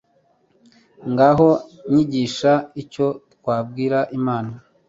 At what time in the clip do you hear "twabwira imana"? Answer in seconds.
3.33-4.51